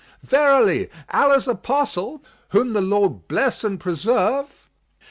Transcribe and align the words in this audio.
Verily 0.23 0.89
Allah's 1.11 1.47
Apostle 1.47 2.23
(whom 2.49 2.73
the 2.73 2.81
Lord 2.81 3.27
bless 3.27 3.63
and 3.63 3.79
preserve!) 3.79 4.67